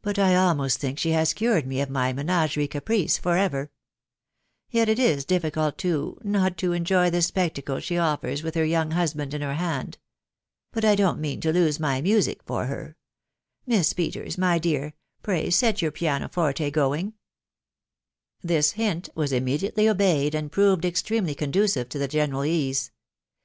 [0.00, 3.72] But I almost tVuuk ata ta& cured me of my me "ttgerie caprice for ever.
[4.70, 5.34] Yet it \*&&<*&, to*, «*> wfcsf THE
[5.84, 6.60] WIDOW BARNABT.
[6.60, 9.98] 491 the spectacle she offers with her young husband in her hand.
[10.72, 12.96] But 1 don't mean to lose my music for her....
[13.66, 14.94] Miss Peters, my dear—
[15.24, 17.14] pray set your piano forte going."
[18.42, 22.92] This hint was immediately obeyed, and proved extremely conducive to the general ease.